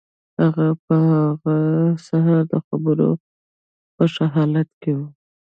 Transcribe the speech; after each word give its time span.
هغه 0.39 0.67
په 0.85 0.95
هغه 1.13 1.55
سهار 2.07 2.41
د 2.51 2.53
خبرو 2.67 3.09
په 3.95 4.03
ښه 4.13 4.25
حالت 4.35 4.69
کې 4.81 4.91
و 4.97 4.99